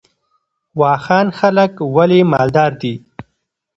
واخان 0.79 1.27
خلک 1.39 1.71
ولې 1.95 2.19
مالدار 2.33 2.71
دي؟ 2.81 2.93